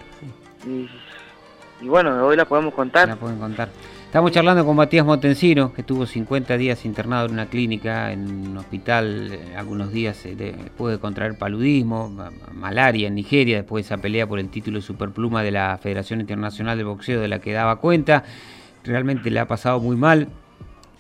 sí. 0.63 0.69
y, 0.69 1.85
y 1.85 1.87
bueno, 1.89 2.23
hoy 2.25 2.35
la 2.37 2.45
podemos 2.45 2.73
contar. 2.73 3.07
La 3.07 3.15
pueden 3.15 3.39
contar. 3.39 3.69
Estamos 4.09 4.31
charlando 4.31 4.65
con 4.65 4.75
Matías 4.75 5.05
Motencino, 5.05 5.71
que 5.71 5.81
estuvo 5.81 6.03
50 6.07 6.57
días 6.57 6.83
internado 6.83 7.27
en 7.27 7.33
una 7.33 7.45
clínica, 7.45 8.11
en 8.11 8.47
un 8.49 8.57
hospital, 8.57 9.29
eh, 9.31 9.55
algunos 9.55 9.91
días 9.93 10.25
eh, 10.25 10.35
de- 10.35 10.53
después 10.53 10.95
de 10.95 10.99
contraer 10.99 11.37
paludismo, 11.37 12.09
ma- 12.09 12.31
malaria 12.51 13.07
en 13.07 13.13
Nigeria, 13.13 13.57
después 13.57 13.85
de 13.87 13.93
esa 13.93 14.01
pelea 14.01 14.25
por 14.25 14.39
el 14.39 14.49
título 14.49 14.81
superpluma 14.81 15.43
de 15.43 15.51
la 15.51 15.77
Federación 15.77 16.21
Internacional 16.21 16.75
de 16.75 16.85
Boxeo 16.85 17.21
de 17.21 17.27
la 17.27 17.37
que 17.39 17.53
daba 17.53 17.75
cuenta. 17.75 18.23
Realmente 18.83 19.29
le 19.29 19.39
ha 19.41 19.47
pasado 19.47 19.79
muy 19.79 19.95
mal 19.95 20.29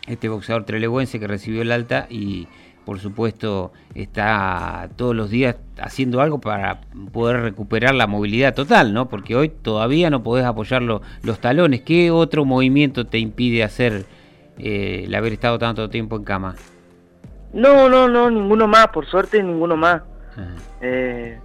este 0.05 0.29
boxeador 0.29 0.65
trelewense 0.65 1.19
que 1.19 1.25
recibió 1.27 1.63
el 1.63 1.71
alta 1.71 2.05
y 2.11 2.47
por 2.85 2.99
supuesto, 2.99 3.71
está 3.93 4.89
todos 4.95 5.15
los 5.15 5.29
días 5.29 5.57
haciendo 5.79 6.21
algo 6.21 6.39
para 6.39 6.81
poder 7.11 7.41
recuperar 7.41 7.93
la 7.93 8.07
movilidad 8.07 8.55
total, 8.55 8.93
¿no? 8.93 9.09
Porque 9.09 9.35
hoy 9.35 9.49
todavía 9.49 10.09
no 10.09 10.23
podés 10.23 10.45
apoyar 10.45 10.81
los 10.81 11.39
talones. 11.39 11.81
¿Qué 11.81 12.11
otro 12.11 12.45
movimiento 12.45 13.05
te 13.05 13.19
impide 13.19 13.63
hacer 13.63 14.05
eh, 14.57 15.03
el 15.05 15.15
haber 15.15 15.33
estado 15.33 15.59
tanto 15.59 15.89
tiempo 15.89 16.15
en 16.15 16.23
cama? 16.23 16.55
No, 17.53 17.89
no, 17.89 18.07
no, 18.07 18.29
ninguno 18.29 18.67
más, 18.67 18.87
por 18.87 19.05
suerte 19.05 19.41
ninguno 19.41 19.75
más. 19.75 20.01
Eh, 20.81 21.37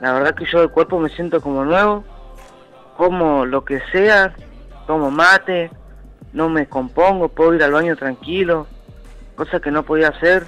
la 0.00 0.12
verdad 0.12 0.34
que 0.34 0.44
yo 0.44 0.60
del 0.60 0.70
cuerpo 0.70 0.98
me 0.98 1.08
siento 1.08 1.40
como 1.40 1.64
nuevo, 1.64 2.04
como 2.96 3.46
lo 3.46 3.64
que 3.64 3.80
sea, 3.92 4.34
tomo 4.86 5.10
mate, 5.10 5.70
no 6.32 6.48
me 6.48 6.66
compongo, 6.66 7.28
puedo 7.28 7.54
ir 7.54 7.62
al 7.62 7.72
baño 7.72 7.96
tranquilo, 7.96 8.66
cosa 9.40 9.58
que 9.58 9.70
no 9.70 9.84
podía 9.84 10.08
hacer. 10.08 10.44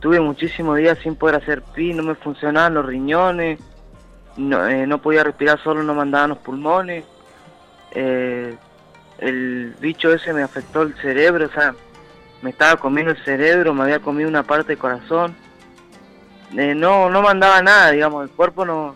Tuve 0.00 0.20
muchísimos 0.20 0.76
días 0.76 0.98
sin 1.02 1.16
poder 1.16 1.36
hacer 1.36 1.62
pi, 1.62 1.94
no 1.94 2.02
me 2.02 2.14
funcionaban 2.14 2.74
los 2.74 2.84
riñones, 2.84 3.58
no, 4.36 4.68
eh, 4.68 4.86
no 4.86 5.00
podía 5.00 5.24
respirar 5.24 5.58
solo, 5.64 5.82
no 5.82 5.94
me 5.94 6.02
andaban 6.02 6.28
los 6.28 6.38
pulmones. 6.38 7.04
Eh, 7.92 8.54
el 9.16 9.74
bicho 9.80 10.12
ese 10.12 10.34
me 10.34 10.42
afectó 10.42 10.82
el 10.82 10.94
cerebro, 10.96 11.46
o 11.46 11.48
sea, 11.48 11.74
me 12.42 12.50
estaba 12.50 12.76
comiendo 12.76 13.12
el 13.12 13.24
cerebro, 13.24 13.72
me 13.72 13.84
había 13.84 14.00
comido 14.00 14.28
una 14.28 14.42
parte 14.42 14.72
del 14.72 14.78
corazón. 14.78 15.34
Eh, 16.54 16.74
no, 16.74 17.08
no 17.08 17.22
mandaba 17.22 17.62
nada, 17.62 17.92
digamos, 17.92 18.24
el 18.24 18.30
cuerpo 18.36 18.66
no, 18.66 18.94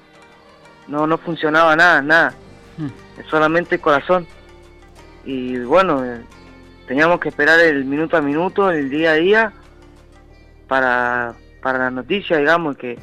no, 0.88 1.06
no 1.06 1.16
funcionaba 1.16 1.74
nada, 1.74 2.02
nada. 2.02 2.34
Hmm. 2.76 2.90
Solamente 3.30 3.76
el 3.76 3.80
corazón. 3.80 4.26
Y 5.24 5.56
bueno, 5.60 6.02
teníamos 6.92 7.20
que 7.20 7.30
esperar 7.30 7.58
el 7.58 7.86
minuto 7.86 8.18
a 8.18 8.20
minuto, 8.20 8.70
el 8.70 8.90
día 8.90 9.12
a 9.12 9.14
día, 9.14 9.52
para, 10.68 11.32
para 11.62 11.78
la 11.78 11.90
noticia, 11.90 12.36
digamos, 12.36 12.76
que 12.76 12.98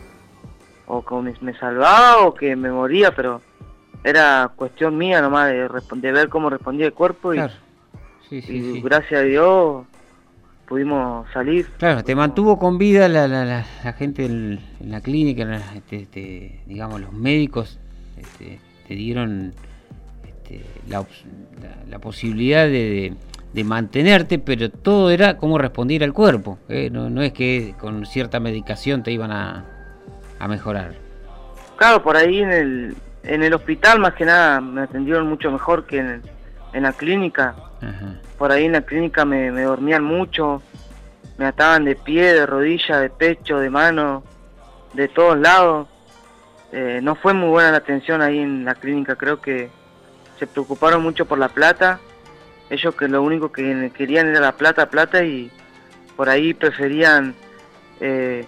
o 0.85 1.03
que 1.03 1.35
me, 1.41 1.57
salvaba 1.57 2.19
o 2.19 2.35
que 2.35 2.55
me 2.55 2.69
moría, 2.69 3.15
pero 3.15 3.41
era 4.03 4.51
cuestión 4.55 4.95
mía 4.95 5.23
nomás 5.23 5.49
de, 5.49 5.67
de 5.67 6.11
ver 6.11 6.29
cómo 6.29 6.51
respondía 6.51 6.85
el 6.85 6.93
cuerpo 6.93 7.33
y, 7.33 7.39
y 8.29 8.79
gracias 8.79 9.21
a 9.21 9.23
Dios 9.23 9.87
pudimos 10.67 11.27
salir. 11.33 11.65
Claro, 11.79 12.03
te 12.03 12.13
mantuvo 12.13 12.59
con 12.59 12.77
vida 12.77 13.09
la, 13.09 13.27
la, 13.27 13.43
la, 13.43 13.93
gente 13.93 14.25
en, 14.25 14.59
la 14.81 15.01
clínica, 15.01 15.51
este, 15.75 16.03
este, 16.03 16.61
digamos, 16.67 17.01
los 17.01 17.11
médicos 17.11 17.79
este, 18.17 18.59
te 18.87 18.93
dieron 18.93 19.55
este, 20.23 20.63
la, 20.87 21.03
la, 21.89 21.97
posibilidad 21.97 22.65
de, 22.65 22.71
de, 22.71 23.13
mantenerte, 23.63 24.39
pero 24.39 24.69
todo 24.69 25.09
era 25.11 25.37
cómo 25.37 25.57
responder 25.57 26.03
al 26.03 26.13
cuerpo. 26.13 26.59
¿eh? 26.69 26.89
No, 26.91 27.09
no 27.09 27.21
es 27.21 27.33
que 27.33 27.75
con 27.79 28.05
cierta 28.05 28.39
medicación 28.39 29.03
te 29.03 29.11
iban 29.11 29.31
a, 29.31 29.65
a 30.39 30.47
mejorar. 30.47 30.93
Claro, 31.77 32.03
por 32.03 32.17
ahí 32.17 32.39
en 32.39 32.51
el, 32.51 32.95
en 33.23 33.43
el 33.43 33.53
hospital 33.53 33.99
más 33.99 34.13
que 34.13 34.25
nada 34.25 34.61
me 34.61 34.81
atendieron 34.81 35.27
mucho 35.27 35.51
mejor 35.51 35.85
que 35.85 35.99
en, 35.99 36.21
en 36.73 36.83
la 36.83 36.93
clínica. 36.93 37.55
Por 38.37 38.51
ahí 38.51 38.65
en 38.65 38.73
la 38.73 38.81
clínica 38.81 39.23
me, 39.23 39.49
dormían 39.49 40.03
mucho, 40.03 40.61
me 41.37 41.45
ataban 41.45 41.85
de 41.85 41.95
pie, 41.95 42.33
de 42.33 42.45
rodilla, 42.45 42.99
de 42.99 43.09
pecho, 43.09 43.59
de 43.59 43.69
mano, 43.69 44.23
de 44.93 45.07
todos 45.07 45.37
lados. 45.37 45.87
Eh, 46.71 46.99
no 47.01 47.15
fue 47.15 47.33
muy 47.33 47.49
buena 47.49 47.71
la 47.71 47.77
atención 47.77 48.21
ahí 48.21 48.39
en 48.39 48.65
la 48.65 48.75
clínica, 48.75 49.15
creo 49.15 49.41
que 49.41 49.69
se 50.37 50.47
preocuparon 50.47 51.01
mucho 51.01 51.25
por 51.25 51.37
la 51.37 51.49
plata. 51.49 51.99
Ellos 52.69 52.95
que 52.95 53.07
lo 53.07 53.23
único 53.23 53.51
que 53.51 53.91
querían 53.95 54.27
era 54.27 54.39
la 54.39 54.51
plata, 54.51 54.89
plata 54.89 55.23
y 55.23 55.51
por 56.15 56.29
ahí 56.29 56.53
preferían 56.53 57.33
eh, 57.99 58.45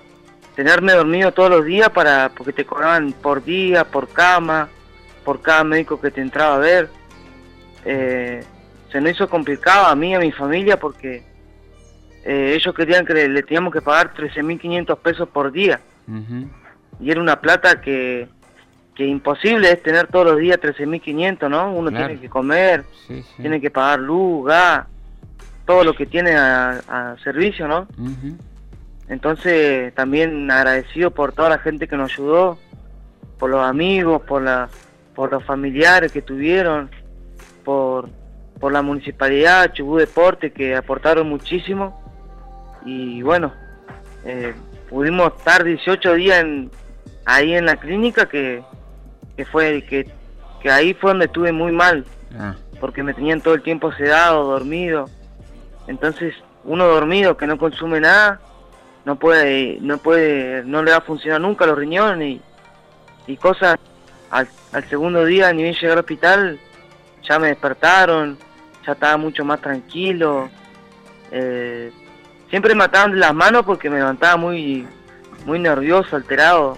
tenerme 0.55 0.93
dormido 0.93 1.31
todos 1.31 1.49
los 1.49 1.65
días 1.65 1.89
para 1.89 2.29
porque 2.29 2.53
te 2.53 2.65
cobraban 2.65 3.13
por 3.13 3.43
día, 3.43 3.85
por 3.85 4.09
cama, 4.09 4.69
por 5.23 5.41
cada 5.41 5.63
médico 5.63 5.99
que 5.99 6.11
te 6.11 6.21
entraba 6.21 6.55
a 6.55 6.59
ver. 6.59 6.89
Eh, 7.85 8.43
se 8.91 9.01
nos 9.01 9.11
hizo 9.13 9.29
complicado 9.29 9.87
a 9.87 9.95
mí 9.95 10.11
y 10.11 10.13
a 10.15 10.19
mi 10.19 10.31
familia 10.31 10.77
porque 10.77 11.23
eh, 12.23 12.53
ellos 12.55 12.75
querían 12.75 13.05
que 13.05 13.13
le, 13.13 13.43
teníamos 13.43 13.73
que 13.73 13.81
pagar 13.81 14.13
13.500 14.13 14.97
pesos 14.97 15.29
por 15.29 15.51
día. 15.51 15.79
Y 16.99 17.09
era 17.09 17.21
una 17.21 17.39
plata 17.39 17.79
que, 17.81 18.27
que 19.01 19.07
imposible 19.07 19.71
es 19.71 19.81
tener 19.81 20.05
todos 20.05 20.27
los 20.27 20.37
días 20.37 20.59
13.500, 20.59 21.49
¿no? 21.49 21.73
Uno 21.73 21.89
tiene 21.89 22.19
que 22.19 22.29
comer, 22.29 22.85
tiene 23.37 23.59
que 23.59 23.71
pagar 23.71 23.99
luz, 23.99 24.45
gas, 24.45 24.85
todo 25.65 25.83
lo 25.83 25.95
que 25.95 26.05
tiene 26.05 26.35
a, 26.35 27.15
servicio, 27.23 27.67
¿no? 27.67 27.87
Entonces 29.09 29.91
también 29.95 30.51
agradecido 30.51 31.09
por 31.09 31.33
toda 31.33 31.49
la 31.49 31.57
gente 31.57 31.87
que 31.87 31.97
nos 31.97 32.13
ayudó, 32.13 32.59
por 33.39 33.49
los 33.49 33.65
amigos, 33.65 34.21
por, 34.21 34.43
la, 34.43 34.69
por 35.15 35.31
los 35.31 35.43
familiares 35.45 36.11
que 36.11 36.21
tuvieron, 36.21 36.91
por 37.65 38.07
por 38.59 38.71
la 38.71 38.83
municipalidad, 38.83 39.73
Chubú 39.73 39.97
Deporte, 39.97 40.51
que 40.51 40.75
aportaron 40.75 41.27
muchísimo. 41.27 41.99
Y 42.85 43.23
bueno, 43.23 43.51
eh, 44.23 44.53
pudimos 44.87 45.33
estar 45.35 45.63
18 45.63 46.13
días 46.13 46.45
ahí 47.25 47.55
en 47.55 47.65
la 47.65 47.77
clínica, 47.77 48.29
que, 48.29 48.61
que 49.41 49.45
fue 49.45 49.83
que, 49.89 50.07
que, 50.61 50.69
ahí 50.69 50.93
fue 50.93 51.09
donde 51.11 51.25
estuve 51.25 51.51
muy 51.51 51.71
mal, 51.71 52.05
ah. 52.37 52.53
porque 52.79 53.01
me 53.01 53.15
tenían 53.15 53.41
todo 53.41 53.55
el 53.55 53.63
tiempo 53.63 53.91
sedado, 53.91 54.43
dormido. 54.43 55.09
Entonces, 55.87 56.35
uno 56.63 56.85
dormido 56.85 57.37
que 57.37 57.47
no 57.47 57.57
consume 57.57 57.99
nada, 57.99 58.39
no 59.03 59.15
puede, 59.15 59.79
no 59.81 59.97
puede, 59.97 60.63
no 60.63 60.83
le 60.83 60.91
va 60.91 60.97
a 60.97 61.01
funcionar 61.01 61.41
nunca 61.41 61.65
los 61.65 61.75
riñones 61.75 62.39
y, 63.25 63.37
cosas. 63.37 63.79
Al, 64.29 64.47
al 64.73 64.87
segundo 64.87 65.25
día, 65.25 65.51
ni 65.53 65.63
bien 65.63 65.73
llegar 65.73 65.93
al 65.93 65.99
hospital, 65.99 66.59
ya 67.27 67.39
me 67.39 67.47
despertaron, 67.47 68.37
ya 68.85 68.91
estaba 68.91 69.17
mucho 69.17 69.43
más 69.43 69.59
tranquilo. 69.59 70.51
Eh, 71.31 71.91
siempre 72.51 72.75
me 72.75 72.83
ataban 72.83 73.13
de 73.13 73.17
las 73.17 73.33
manos 73.33 73.65
porque 73.65 73.89
me 73.89 73.97
levantaba 73.97 74.37
muy, 74.37 74.87
muy 75.47 75.57
nervioso, 75.57 76.15
alterado, 76.15 76.77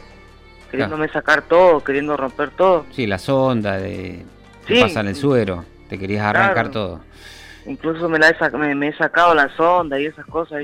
queriéndome 0.74 1.08
sacar 1.10 1.44
todo, 1.44 1.84
queriendo 1.84 2.18
romper 2.18 2.50
todo. 2.50 2.88
Sí, 2.92 3.06
la 3.06 3.20
sonda 3.20 3.78
de 3.78 4.26
sí, 4.66 4.82
pasan 4.82 5.08
el 5.08 5.16
suero, 5.16 5.64
te 5.88 6.00
querías 6.00 6.26
arrancar 6.26 6.72
todo. 6.72 7.00
Incluso 7.68 8.10
me, 8.10 8.18
la 8.18 8.30
he, 8.30 8.76
me, 8.76 8.88
he 8.88 8.94
sacado 8.98 9.36
la 9.36 9.56
sonda 9.56 10.00
y 10.00 10.08
esas 10.08 10.26
cosas. 10.26 10.64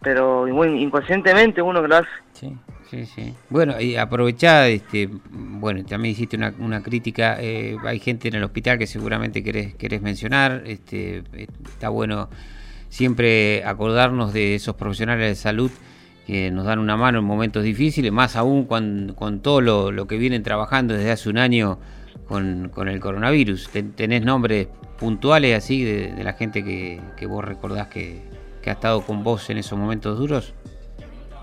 Pero 0.00 0.46
muy 0.46 0.82
inconscientemente 0.82 1.60
uno 1.60 1.82
que 1.82 1.88
lo 1.88 1.96
hace. 1.96 2.08
Sí. 2.32 2.56
Sí, 2.88 3.06
sí. 3.06 3.34
Bueno, 3.50 3.80
y 3.80 3.94
aprovechá, 3.94 4.66
este, 4.66 5.08
bueno, 5.30 5.84
también 5.84 6.10
hiciste 6.10 6.36
una, 6.36 6.52
una 6.58 6.82
crítica, 6.82 7.36
eh, 7.38 7.76
hay 7.84 8.00
gente 8.00 8.26
en 8.26 8.34
el 8.34 8.42
hospital 8.42 8.78
que 8.78 8.88
seguramente 8.88 9.44
querés, 9.44 9.76
querés 9.76 10.02
mencionar, 10.02 10.64
este, 10.66 11.22
está 11.68 11.88
bueno 11.88 12.28
siempre 12.88 13.62
acordarnos 13.64 14.32
de 14.32 14.56
esos 14.56 14.74
profesionales 14.74 15.28
de 15.28 15.34
salud 15.36 15.70
que 16.30 16.52
nos 16.52 16.64
dan 16.64 16.78
una 16.78 16.96
mano 16.96 17.18
en 17.18 17.24
momentos 17.24 17.64
difíciles, 17.64 18.12
más 18.12 18.36
aún 18.36 18.64
con, 18.64 19.14
con 19.18 19.40
todo 19.40 19.60
lo, 19.60 20.06
que 20.06 20.16
vienen 20.16 20.44
trabajando 20.44 20.94
desde 20.94 21.10
hace 21.10 21.28
un 21.28 21.38
año 21.38 21.80
con, 22.28 22.70
con 22.72 22.86
el 22.86 23.00
coronavirus. 23.00 23.68
¿Tenés 23.96 24.22
nombres 24.22 24.68
puntuales 24.96 25.58
así 25.58 25.82
de, 25.82 26.22
la 26.22 26.34
gente 26.34 26.62
que, 26.62 27.00
que 27.16 27.26
vos 27.26 27.44
recordás 27.44 27.88
que, 27.88 28.22
que 28.62 28.70
ha 28.70 28.74
estado 28.74 29.00
con 29.00 29.24
vos 29.24 29.50
en 29.50 29.58
esos 29.58 29.76
momentos 29.76 30.18
duros? 30.18 30.54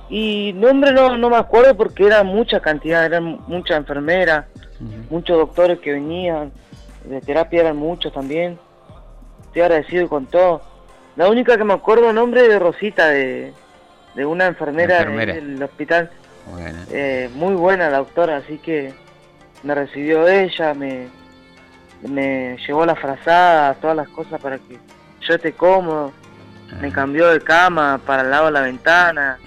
Y 0.10 0.54
nombre 0.54 0.94
no, 0.94 1.18
no 1.18 1.30
me 1.30 1.36
acuerdo 1.36 1.76
porque 1.76 2.06
era 2.06 2.24
mucha 2.24 2.62
cantidad, 2.62 3.04
eran 3.04 3.42
muchas 3.46 3.80
enfermeras, 3.80 4.46
muchos 5.10 5.38
doctores 5.38 5.80
que 5.80 5.92
venían, 5.92 6.54
de 7.04 7.20
terapia 7.20 7.60
eran 7.60 7.76
muchos 7.76 8.14
también. 8.14 8.58
Estoy 9.44 9.64
agradecido 9.64 10.08
con 10.08 10.28
todo. 10.28 10.62
La 11.18 11.30
única 11.30 11.58
que 11.58 11.66
me 11.66 11.74
acuerdo 11.74 12.14
nombre 12.14 12.48
de 12.48 12.58
Rosita, 12.58 13.08
de, 13.10 13.52
de 14.18 14.26
una 14.26 14.48
enfermera, 14.48 15.06
del 15.06 15.64
hospital. 15.64 16.12
Eh, 16.92 17.30
muy 17.36 17.56
buena 17.56 17.90
la 17.90 18.00
doctora, 18.00 18.38
así 18.38 18.58
que 18.58 18.94
me 19.64 19.74
recibió 19.74 20.28
ella, 20.28 20.74
me, 20.74 21.08
me 22.02 22.58
llevó 22.68 22.86
la 22.86 22.96
frazada, 22.96 23.74
todas 23.76 23.96
las 23.96 24.10
cosas 24.10 24.42
para 24.42 24.58
que 24.58 24.78
yo 25.22 25.36
esté 25.36 25.54
cómodo. 25.54 26.12
Me 26.82 26.92
cambió 26.92 27.30
de 27.30 27.40
cama 27.40 28.02
para 28.06 28.24
el 28.24 28.30
lado 28.30 28.48
de 28.48 28.52
la 28.52 28.62
ventana 28.62 29.40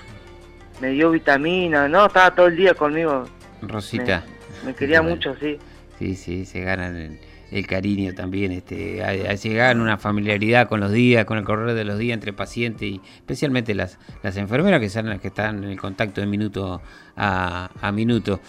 me 0.80 0.88
dio 0.88 1.10
vitamina, 1.10 1.88
no, 1.88 2.06
estaba 2.06 2.34
todo 2.34 2.46
el 2.46 2.56
día 2.56 2.74
conmigo. 2.74 3.28
Rosita. 3.62 4.24
Me, 4.64 4.74
quería 4.74 5.02
mucho, 5.02 5.36
sí. 5.38 5.58
Sí, 5.98 6.16
sí, 6.16 6.46
se 6.46 6.60
ganan 6.62 6.96
el, 6.96 7.20
cariño 7.66 8.14
también, 8.14 8.52
este, 8.52 9.02
a, 9.02 9.72
una 9.72 9.98
familiaridad 9.98 10.68
con 10.68 10.80
los 10.80 10.92
días, 10.92 11.24
con 11.24 11.38
el 11.38 11.44
correr 11.44 11.74
de 11.74 11.84
los 11.84 11.98
días 11.98 12.14
entre 12.14 12.32
pacientes 12.32 12.82
y 12.82 13.00
especialmente 13.16 13.74
las, 13.74 13.98
las 14.22 14.36
enfermeras 14.36 14.80
que, 14.80 14.88
son 14.88 15.08
las 15.08 15.20
que 15.20 15.28
están 15.28 15.64
en 15.64 15.70
el 15.70 15.78
contacto 15.78 16.20
de 16.20 16.26
minuto 16.26 16.80
a, 17.16 17.90
minuto. 17.92 18.40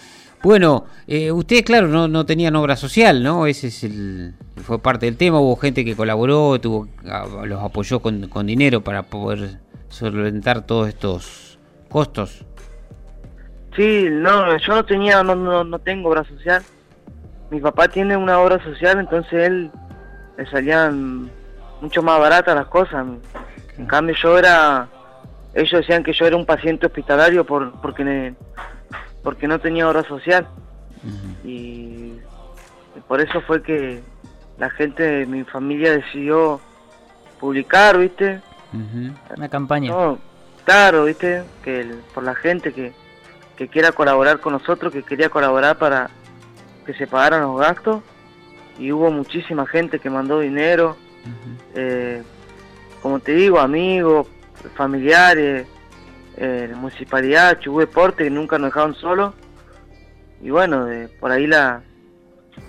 Bueno, 0.42 0.86
eh, 1.06 1.30
ustedes, 1.30 1.62
claro, 1.62 1.88
no, 1.88 2.08
no 2.08 2.26
tenían 2.26 2.56
obra 2.56 2.74
social, 2.76 3.22
¿no? 3.22 3.46
Ese 3.46 3.68
es 3.68 3.84
el, 3.84 4.34
fue 4.62 4.80
parte 4.80 5.06
del 5.06 5.16
tema. 5.16 5.40
Hubo 5.40 5.56
gente 5.56 5.84
que 5.84 5.94
colaboró, 5.94 6.60
tuvo, 6.60 6.88
los 7.44 7.62
apoyó 7.62 8.00
con, 8.00 8.28
con 8.28 8.46
dinero 8.46 8.82
para 8.82 9.04
poder 9.04 9.60
solventar 9.88 10.66
todos 10.66 10.88
estos 10.88 11.58
costos. 11.88 12.44
Sí, 13.76 14.06
no, 14.10 14.56
yo 14.58 14.74
no 14.74 14.84
tenía, 14.84 15.22
no, 15.22 15.34
no, 15.34 15.64
no 15.64 15.78
tengo 15.78 16.10
obra 16.10 16.24
social. 16.24 16.62
Mi 17.52 17.60
papá 17.60 17.86
tiene 17.86 18.16
una 18.16 18.40
obra 18.40 18.64
social, 18.64 18.98
entonces 18.98 19.34
él 19.34 19.70
le 20.38 20.46
salían 20.46 21.30
mucho 21.82 22.02
más 22.02 22.18
baratas 22.18 22.54
las 22.54 22.66
cosas. 22.68 23.06
En 23.76 23.84
cambio 23.84 24.14
yo 24.14 24.38
era, 24.38 24.88
ellos 25.52 25.82
decían 25.82 26.02
que 26.02 26.14
yo 26.14 26.24
era 26.24 26.34
un 26.34 26.46
paciente 26.46 26.86
hospitalario 26.86 27.44
por, 27.44 27.78
porque, 27.82 28.32
porque 29.22 29.46
no 29.46 29.58
tenía 29.58 29.86
obra 29.86 30.02
social. 30.04 30.48
y, 31.44 32.14
por 33.06 33.20
eso 33.20 33.42
fue 33.42 33.62
que 33.62 34.00
la 34.56 34.70
gente 34.70 35.02
de 35.02 35.26
mi 35.26 35.44
familia 35.44 35.92
decidió 35.92 36.58
publicar, 37.38 37.98
¿viste? 37.98 38.40
Una 39.36 39.50
campaña. 39.50 39.92
claro, 40.64 41.04
¿viste? 41.04 41.42
Que 41.62 41.96
por 42.14 42.22
la 42.22 42.34
gente 42.34 42.72
que, 42.72 42.94
que 43.58 43.68
quiera 43.68 43.92
colaborar 43.92 44.40
con 44.40 44.54
nosotros, 44.54 44.90
que 44.90 45.02
quería 45.02 45.28
colaborar 45.28 45.76
para 45.76 46.08
que 46.84 46.94
se 46.94 47.06
pagaran 47.06 47.42
los 47.42 47.58
gastos. 47.58 48.02
Y 48.78 48.92
hubo 48.92 49.10
muchísima 49.10 49.66
gente 49.66 49.98
que 49.98 50.10
mandó 50.10 50.40
dinero. 50.40 50.96
Eh, 51.74 52.22
como 53.00 53.20
te 53.20 53.32
digo, 53.32 53.58
amigos, 53.58 54.26
familiares, 54.74 55.66
eh, 56.36 56.72
municipalidad, 56.74 57.58
Chubú 57.60 57.80
Deporte, 57.80 58.24
que 58.24 58.30
nunca 58.30 58.58
nos 58.58 58.68
dejaron 58.68 58.94
solos. 58.94 59.34
Y 60.40 60.50
bueno, 60.50 60.86
por 61.20 61.30
ahí 61.30 61.46
la, 61.46 61.82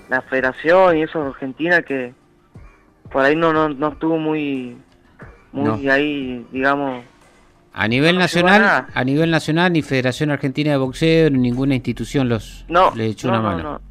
la 0.09 0.21
federación 0.21 0.97
y 0.97 1.03
eso 1.03 1.21
Argentina 1.23 1.81
que 1.81 2.13
por 3.11 3.23
ahí 3.23 3.35
no, 3.35 3.53
no, 3.53 3.69
no 3.69 3.89
estuvo 3.89 4.17
muy, 4.17 4.77
muy 5.51 5.89
ahí, 5.89 6.45
digamos, 6.51 7.03
a 7.75 7.87
nivel 7.87 8.19
nacional, 8.19 8.85
a 8.93 9.03
nivel 9.03 9.31
nacional, 9.31 9.73
ni 9.73 9.81
Federación 9.81 10.29
Argentina 10.29 10.71
de 10.71 10.77
Boxeo, 10.77 11.31
ni 11.31 11.39
ninguna 11.39 11.73
institución 11.73 12.29
los 12.29 12.65
no, 12.67 12.93
le 12.95 13.07
echó 13.07 13.29
una 13.29 13.41
mano. 13.41 13.81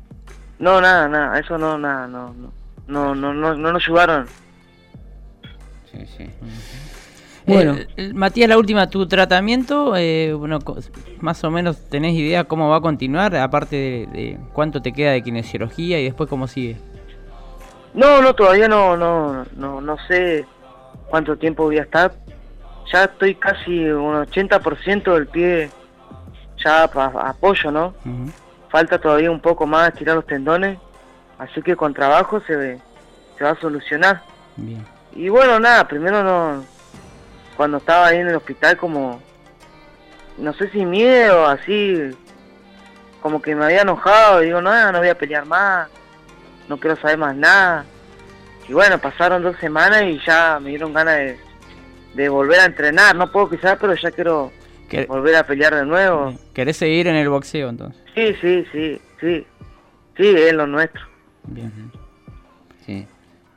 No, 0.63 0.75
no, 0.75 0.81
nada, 0.81 1.09
nada, 1.09 1.41
eso 1.41 1.59
no, 1.59 1.77
nada, 1.77 2.07
no, 2.07 2.33
no, 2.87 3.17
no, 3.17 3.35
no, 3.35 3.35
no, 3.35 3.73
nos 3.73 3.83
ayudaron. 3.83 4.29
Sí, 5.91 6.07
sí. 6.07 6.31
Bueno, 7.45 7.75
eh, 7.97 8.13
Matías, 8.15 8.49
la 8.49 8.57
última, 8.57 8.89
tu 8.89 9.09
tratamiento, 9.09 9.97
eh, 9.97 10.33
bueno, 10.33 10.61
más 11.21 11.43
o 11.43 11.51
menos 11.51 11.89
tenés 11.91 12.15
idea 12.15 12.45
cómo 12.45 12.69
va 12.69 12.77
a 12.77 12.81
continuar, 12.81 13.35
aparte 13.35 13.75
de, 13.75 14.07
de, 14.13 14.39
cuánto 14.53 14.81
te 14.81 14.93
queda 14.93 15.11
de 15.11 15.23
kinesiología 15.25 15.99
y 15.99 16.05
después 16.05 16.31
cómo 16.31 16.47
sigue. 16.47 16.77
No, 17.93 18.23
no, 18.23 18.33
todavía 18.33 18.69
no, 18.69 18.97
no, 18.97 19.45
no, 19.57 19.81
no 19.81 19.97
sé 20.07 20.47
cuánto 21.11 21.37
tiempo 21.37 21.65
voy 21.65 21.79
a 21.79 21.83
estar, 21.83 22.13
ya 22.93 23.03
estoy 23.03 23.35
casi 23.35 23.81
un 23.81 24.15
80% 24.15 25.13
del 25.13 25.27
pie 25.27 25.71
ya 26.63 26.85
a 26.85 27.31
apoyo, 27.31 27.73
¿no? 27.73 27.95
Falta 28.73 28.99
todavía 28.99 29.31
un 29.31 29.41
poco 29.41 29.67
más 29.67 29.95
tirar 29.95 30.17
los 30.17 30.27
tendones, 30.27 30.79
así 31.39 31.63
que 31.63 31.77
con 31.77 31.95
trabajo 31.95 32.41
se, 32.41 32.81
se 33.39 33.45
va 33.45 33.51
a 33.51 33.61
solucionar. 33.61 34.23
Y 35.15 35.29
bueno, 35.29 35.61
nada, 35.61 35.87
primero 35.87 36.25
no, 36.25 36.65
cuando 37.57 37.77
estaba 37.77 38.09
ahí 38.09 38.19
en 38.19 38.29
el 38.29 38.35
hospital 38.35 38.77
como, 38.77 39.23
no 40.39 40.53
sé 40.55 40.69
si 40.71 40.85
miedo, 40.85 41.47
así, 41.47 42.17
como 43.21 43.41
que 43.41 43.55
me 43.55 43.67
había 43.67 43.83
enojado, 43.83 44.41
digo, 44.41 44.61
no, 44.61 44.91
no 44.91 44.99
voy 44.99 45.09
a 45.09 45.19
pelear 45.19 45.45
más, 45.45 45.89
no 46.69 46.79
quiero 46.79 46.97
saber 46.97 47.19
más 47.19 47.37
nada. 47.37 47.85
Y 48.67 48.73
bueno, 48.73 48.99
pasaron 48.99 49.43
dos 49.43 49.57
semanas 49.59 50.03
y 50.05 50.19
ya 50.27 50.59
me 50.61 50.71
dieron 50.71 50.93
ganas 50.93 51.17
de 51.17 51.53
de 52.15 52.29
volver 52.29 52.61
a 52.61 52.65
entrenar. 52.67 53.15
No 53.17 53.31
puedo 53.31 53.51
quizás, 53.51 53.79
pero 53.81 53.95
ya 53.95 54.11
quiero 54.11 54.53
volver 55.09 55.37
a 55.37 55.47
pelear 55.47 55.75
de 55.75 55.85
nuevo. 55.85 56.35
¿Querés 56.55 56.77
seguir 56.77 57.07
en 57.07 57.17
el 57.17 57.29
boxeo 57.29 57.69
entonces? 57.69 58.01
Sí, 58.15 58.35
sí, 58.41 58.65
sí, 58.73 59.01
sí. 59.21 59.47
Sí, 60.17 60.27
es 60.27 60.53
lo 60.53 60.67
nuestro. 60.67 61.01
Bien. 61.45 61.73
Sí. 62.85 63.07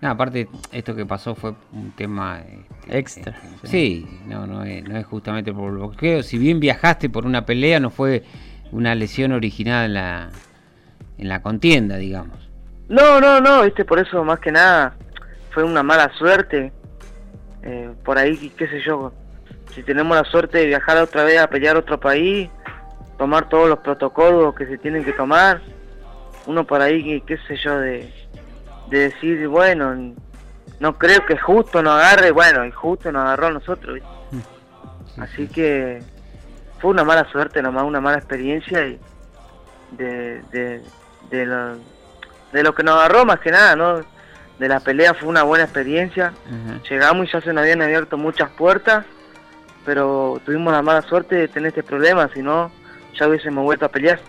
No, 0.01 0.09
aparte, 0.11 0.47
esto 0.71 0.95
que 0.95 1.05
pasó 1.05 1.35
fue 1.35 1.53
un 1.73 1.91
tema 1.91 2.41
este, 2.41 2.99
extra. 2.99 3.37
Este, 3.55 3.67
sí, 3.67 4.07
no, 4.25 4.45
no 4.45 4.63
es, 4.63 4.83
no 4.83 4.97
es 4.97 5.05
justamente 5.05 5.53
por 5.53 5.71
el 5.71 5.77
boxeo. 5.77 6.23
Si 6.23 6.37
bien 6.37 6.59
viajaste 6.59 7.09
por 7.09 7.25
una 7.25 7.45
pelea, 7.45 7.79
no 7.79 7.89
fue 7.89 8.23
una 8.71 8.93
lesión 8.95 9.31
originada 9.31 9.85
en 9.85 9.93
la, 9.93 10.29
en 11.17 11.27
la 11.27 11.41
contienda, 11.41 11.97
digamos. 11.97 12.49
No, 12.87 13.19
no, 13.19 13.41
no, 13.41 13.63
este 13.63 13.83
por 13.83 13.99
eso 13.99 14.23
más 14.23 14.39
que 14.39 14.51
nada 14.51 14.95
fue 15.51 15.63
una 15.63 15.81
mala 15.81 16.11
suerte 16.17 16.71
eh, 17.63 17.89
por 18.03 18.17
ahí, 18.17 18.51
qué 18.55 18.67
sé 18.67 18.79
yo, 18.81 19.11
si 19.75 19.83
tenemos 19.83 20.15
la 20.15 20.23
suerte 20.23 20.59
de 20.59 20.67
viajar 20.67 20.97
otra 20.97 21.25
vez 21.25 21.39
a 21.39 21.47
pelear 21.47 21.75
a 21.75 21.79
otro 21.79 21.99
país, 21.99 22.49
tomar 23.17 23.49
todos 23.49 23.67
los 23.67 23.79
protocolos 23.79 24.55
que 24.55 24.65
se 24.65 24.77
tienen 24.77 25.03
que 25.03 25.11
tomar, 25.11 25.61
uno 26.45 26.65
por 26.65 26.81
ahí, 26.81 27.21
qué 27.21 27.37
sé 27.47 27.57
yo, 27.57 27.77
de, 27.79 28.09
decir, 28.89 29.47
bueno, 29.49 30.13
no 30.79 30.97
creo 30.97 31.25
que 31.25 31.37
justo 31.37 31.83
nos 31.83 31.93
agarre, 31.93 32.31
bueno, 32.31 32.65
y 32.65 32.71
justo 32.71 33.11
nos 33.11 33.23
agarró 33.23 33.47
a 33.47 33.51
nosotros. 33.51 33.99
Así 35.17 35.47
que 35.47 36.01
fue 36.79 36.91
una 36.91 37.03
mala 37.03 37.29
suerte 37.31 37.61
nomás, 37.61 37.83
una 37.83 37.99
mala 37.99 38.17
experiencia 38.17 38.87
y 38.87 38.99
de, 39.91 40.41
de, 40.51 40.81
de, 41.29 41.45
lo, 41.45 41.77
de 42.53 42.63
lo 42.63 42.73
que 42.73 42.83
nos 42.83 42.95
agarró 42.95 43.25
más 43.25 43.39
que 43.39 43.51
nada, 43.51 43.75
¿no? 43.75 44.01
de 44.59 44.69
la 44.69 44.79
pelea 44.79 45.13
fue 45.13 45.29
una 45.29 45.43
buena 45.43 45.65
experiencia. 45.65 46.33
Llegamos 46.89 47.27
y 47.27 47.31
ya 47.31 47.41
se 47.41 47.53
nos 47.53 47.63
habían 47.63 47.81
abierto 47.81 48.17
muchas 48.17 48.49
puertas, 48.51 49.05
pero 49.85 50.41
tuvimos 50.45 50.73
la 50.73 50.81
mala 50.81 51.01
suerte 51.03 51.35
de 51.35 51.47
tener 51.47 51.69
este 51.69 51.83
problema, 51.83 52.29
si 52.33 52.41
no, 52.41 52.71
ya 53.17 53.27
hubiésemos 53.27 53.63
vuelto 53.63 53.85
a 53.85 53.89
pelear. 53.89 54.19